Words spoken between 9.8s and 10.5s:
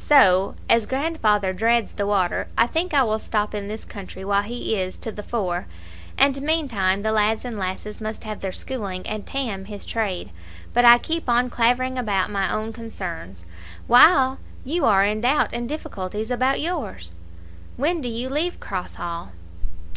trade.